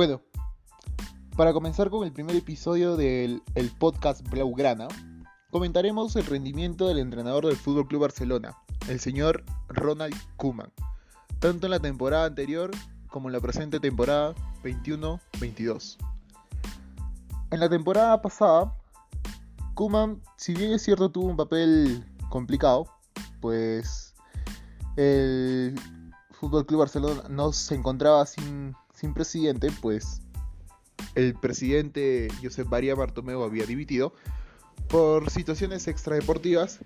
[0.00, 0.22] Bueno,
[1.36, 4.88] para comenzar con el primer episodio del el podcast Blaugrana,
[5.50, 8.56] comentaremos el rendimiento del entrenador del Fútbol Club Barcelona,
[8.88, 10.72] el señor Ronald Koeman,
[11.38, 12.70] tanto en la temporada anterior
[13.08, 14.34] como en la presente temporada
[14.64, 15.98] 21-22.
[17.50, 18.74] En la temporada pasada,
[19.74, 22.86] Koeman, si bien es cierto, tuvo un papel complicado,
[23.42, 24.14] pues
[24.96, 25.78] el
[26.40, 30.22] Fútbol Club Barcelona no se encontraba sin, sin presidente, pues
[31.14, 34.14] el presidente Josep María Bartomeu había dimitido
[34.88, 36.78] por situaciones extradeportivas.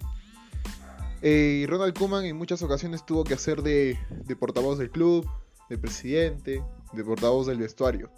[1.23, 5.25] Eh, y Ronald Koeman en muchas ocasiones tuvo que hacer de, de portavoz del club,
[5.71, 6.61] de presidente,
[6.93, 8.11] de portavoz del vestuario.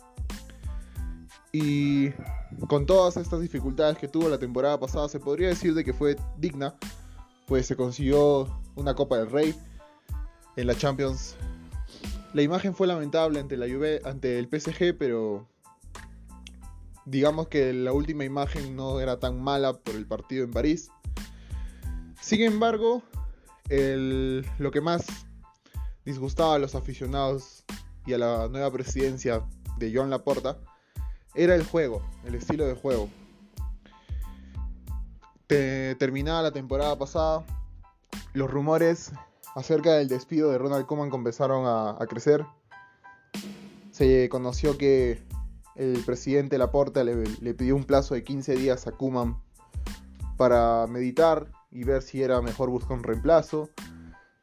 [1.52, 2.12] Y
[2.66, 6.16] con todas estas dificultades que tuvo la temporada pasada, se podría decir de que fue
[6.38, 6.74] digna,
[7.46, 9.54] pues se consiguió una Copa del Rey
[10.56, 11.36] en la Champions.
[12.32, 15.46] La imagen fue lamentable ante la Juve, ante el PSG, pero
[17.04, 20.90] digamos que la última imagen no era tan mala por el partido en París.
[22.20, 23.02] Sin embargo,
[23.68, 25.06] lo que más
[26.04, 27.64] disgustaba a los aficionados
[28.04, 29.42] y a la nueva presidencia
[29.78, 30.58] de Joan Laporta
[31.34, 33.08] era el juego, el estilo de juego.
[35.46, 37.44] terminada la temporada pasada,
[38.32, 39.12] los rumores
[39.56, 42.44] acerca del despido de Ronald Koeman comenzaron a, crecer.
[43.90, 45.22] Se conoció que
[45.74, 49.40] el presidente Laporta le, le, pidió un plazo de 15 días a Kuman
[50.36, 53.70] para meditar y ver si era mejor buscar un reemplazo.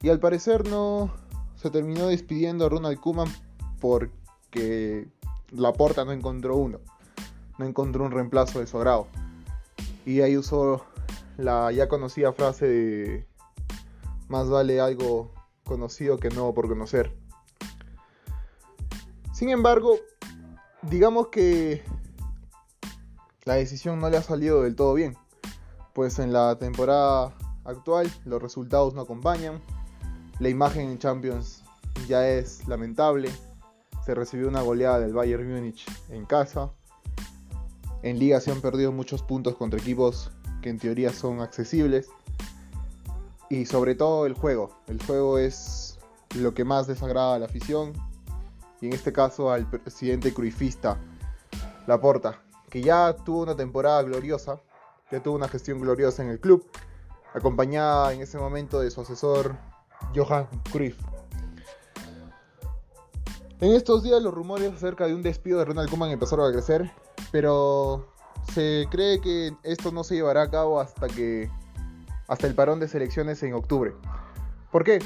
[0.01, 1.13] Y al parecer no
[1.55, 3.31] se terminó despidiendo a Ronald Kuman
[3.79, 5.07] porque
[5.51, 6.79] Laporta no encontró uno.
[7.59, 9.07] No encontró un reemplazo de su agrado.
[10.07, 10.83] Y ahí usó
[11.37, 13.32] la ya conocida frase de
[14.27, 15.31] más vale algo
[15.63, 17.15] conocido que no por conocer.
[19.33, 19.97] Sin embargo,
[20.83, 21.83] digamos que
[23.45, 25.17] la decisión no le ha salido del todo bien,
[25.93, 29.61] pues en la temporada actual los resultados no acompañan,
[30.39, 31.63] la imagen en Champions
[32.07, 33.29] ya es lamentable,
[34.05, 36.71] se recibió una goleada del Bayern Múnich en casa,
[38.01, 40.31] en liga se han perdido muchos puntos contra equipos
[40.61, 42.09] que en teoría son accesibles,
[43.53, 45.99] y sobre todo el juego, el juego es
[46.35, 47.93] lo que más desagrada a la afición,
[48.81, 50.97] y en este caso al presidente cruifista
[51.85, 54.59] Laporta, que ya tuvo una temporada gloriosa,
[55.11, 56.67] ya tuvo una gestión gloriosa en el club,
[57.35, 59.55] acompañada en ese momento de su asesor
[60.15, 60.97] Johan Cruyff.
[63.61, 66.91] En estos días los rumores acerca de un despido de Ronald Koeman empezaron a crecer,
[67.31, 68.07] pero
[68.51, 71.51] se cree que esto no se llevará a cabo hasta que
[72.27, 73.93] hasta el parón de selecciones en octubre.
[74.71, 74.99] ¿Por qué?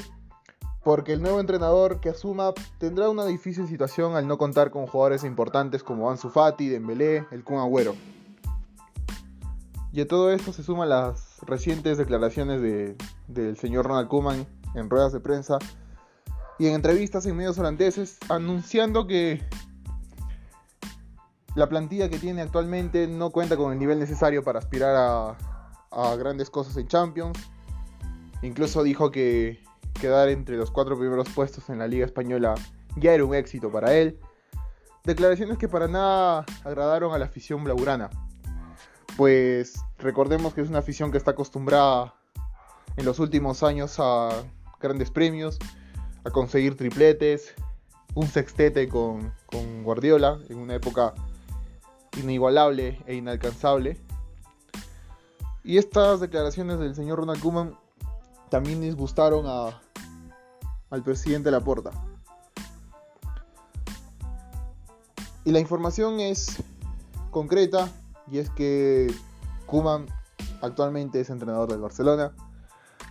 [0.88, 5.22] porque el nuevo entrenador que asuma tendrá una difícil situación al no contar con jugadores
[5.22, 7.94] importantes como Ansu Fati, Dembélé, el Kun Agüero.
[9.92, 12.62] Y a todo esto se suman las recientes declaraciones
[13.26, 15.58] del señor Ronald Koeman en ruedas de prensa
[16.58, 19.42] y en entrevistas en medios holandeses anunciando que
[21.54, 25.36] la plantilla que tiene actualmente no cuenta con el nivel necesario para aspirar a,
[25.90, 27.38] a grandes cosas en Champions.
[28.42, 29.62] Incluso dijo que
[30.00, 32.54] quedar entre los cuatro primeros puestos en la Liga Española
[32.96, 34.18] ya era un éxito para él.
[35.04, 38.10] Declaraciones que para nada agradaron a la afición blaugrana.
[39.16, 42.14] Pues recordemos que es una afición que está acostumbrada
[42.96, 44.30] en los últimos años a
[44.80, 45.58] grandes premios,
[46.24, 47.54] a conseguir tripletes,
[48.14, 51.14] un sextete con, con Guardiola en una época
[52.16, 53.96] inigualable e inalcanzable.
[55.68, 57.76] Y estas declaraciones del señor Ronald Koeman
[58.48, 59.82] también disgustaron a,
[60.88, 61.90] al presidente Laporta.
[65.44, 66.56] Y la información es
[67.30, 67.86] concreta
[68.32, 69.12] y es que
[69.66, 70.06] Kuman
[70.62, 72.32] actualmente es entrenador del Barcelona.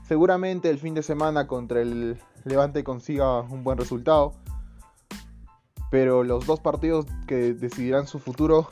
[0.08, 4.34] Seguramente el fin de semana contra el Levante consiga un buen resultado.
[5.92, 8.68] Pero los dos partidos que decidirán su futuro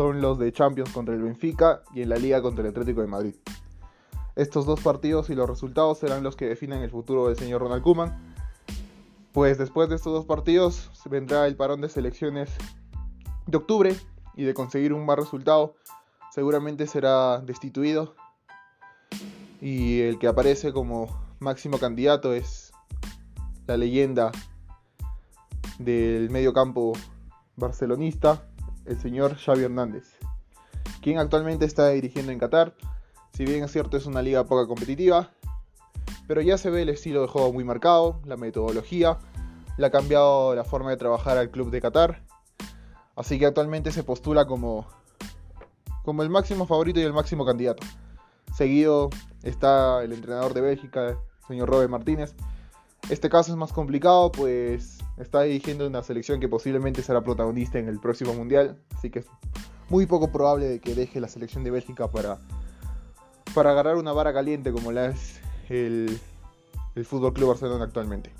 [0.00, 3.06] son los de Champions contra el Benfica y en la Liga contra el Atlético de
[3.06, 3.34] Madrid.
[4.34, 7.82] Estos dos partidos y los resultados serán los que definen el futuro del señor Ronald
[7.82, 8.34] Koeman.
[9.32, 12.48] Pues después de estos dos partidos vendrá el parón de selecciones
[13.46, 13.94] de octubre
[14.36, 15.74] y de conseguir un buen resultado
[16.30, 18.14] seguramente será destituido
[19.60, 21.08] y el que aparece como
[21.40, 22.72] máximo candidato es
[23.66, 24.32] la leyenda
[25.78, 26.94] del medio campo
[27.56, 28.49] barcelonista,
[28.86, 30.16] el señor Xavi Hernández,
[31.02, 32.74] quien actualmente está dirigiendo en Qatar
[33.32, 35.30] si bien es cierto es una liga poco competitiva,
[36.26, 39.18] pero ya se ve el estilo de juego muy marcado, la metodología,
[39.78, 42.22] le ha cambiado la forma de trabajar al club de Qatar.
[43.16, 44.86] Así que actualmente se postula como,
[46.04, 47.86] como el máximo favorito y el máximo candidato.
[48.54, 49.10] Seguido
[49.42, 51.16] está el entrenador de Bélgica, el
[51.46, 52.34] señor Robert Martínez.
[53.08, 57.88] Este caso es más complicado, pues está dirigiendo una selección que posiblemente será protagonista en
[57.88, 58.78] el próximo mundial.
[58.96, 59.26] Así que es
[59.88, 62.38] muy poco probable de que deje la selección de Bélgica para,
[63.54, 66.18] para agarrar una vara caliente como la es el,
[66.94, 68.32] el Fútbol Club Barcelona actualmente.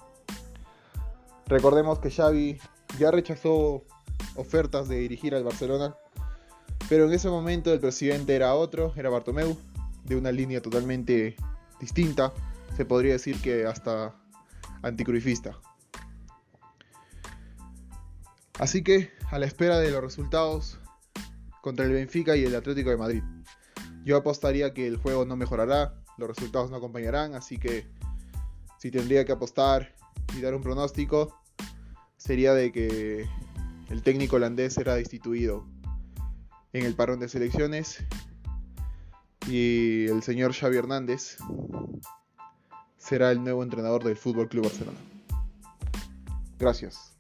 [1.46, 2.58] Recordemos que Xavi
[2.98, 3.82] ya rechazó
[4.36, 5.96] ofertas de dirigir al Barcelona,
[6.88, 9.56] pero en ese momento el presidente era otro, era Bartomeu,
[10.04, 11.36] de una línea totalmente
[11.80, 12.32] distinta,
[12.76, 14.14] se podría decir que hasta
[14.82, 15.58] anticruifista.
[18.60, 20.78] Así que a la espera de los resultados
[21.62, 23.22] contra el Benfica y el Atlético de Madrid.
[24.04, 27.86] Yo apostaría que el juego no mejorará, los resultados no acompañarán, así que
[28.78, 29.94] si tendría que apostar
[30.36, 31.40] y dar un pronóstico,
[32.18, 33.26] sería de que
[33.88, 35.64] el técnico holandés será destituido
[36.74, 38.04] en el parón de selecciones
[39.48, 41.38] y el señor Xavi Hernández
[42.98, 44.98] será el nuevo entrenador del Fútbol Club Barcelona.
[46.58, 47.19] Gracias.